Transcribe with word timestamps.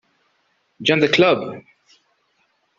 Join 0.81 0.97
the 0.99 1.09
Club. 1.09 1.61